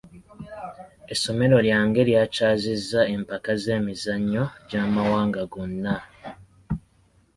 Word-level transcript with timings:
Essomero 1.13 1.55
lyange 1.67 1.99
lyakyazizza 2.09 3.01
empaka 3.13 3.51
z'emizannyo 3.63 4.43
gy'amawanga 4.69 5.41
gonna. 5.53 5.95